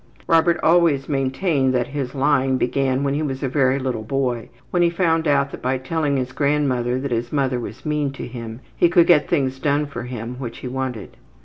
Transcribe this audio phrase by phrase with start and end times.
[0.25, 4.81] Robert always maintained that his lying began when he was a very little boy, when
[4.81, 8.61] he found out that by telling his grandmother that his mother was mean to him
[8.75, 11.17] he could get things done for him which he wanted.